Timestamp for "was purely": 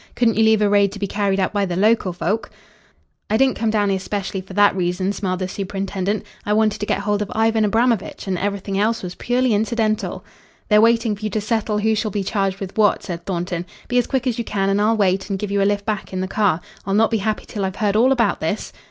9.03-9.53